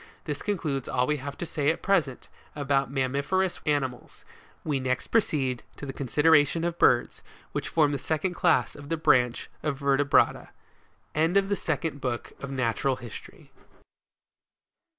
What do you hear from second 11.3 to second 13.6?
OP THE SECOND BOOK OP NATURAL HISTORY.